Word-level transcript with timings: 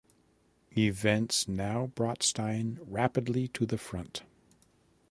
Events 0.75 1.47
now 1.47 1.85
brought 1.85 2.23
Stein 2.23 2.79
rapidly 2.81 3.47
to 3.49 3.67
the 3.67 3.77
front. 3.77 4.23